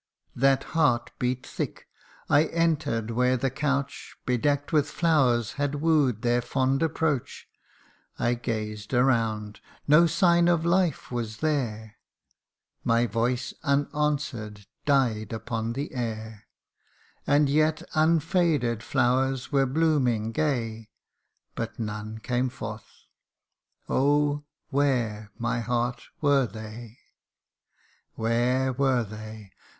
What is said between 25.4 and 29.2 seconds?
heart, were they? Where were